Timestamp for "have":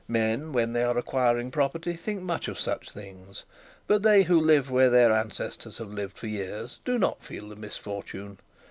5.77-5.93